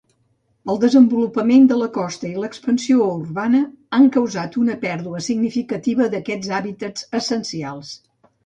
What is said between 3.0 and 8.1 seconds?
urbana han causat una pèrdua significativa d'aquests hàbitats essencials.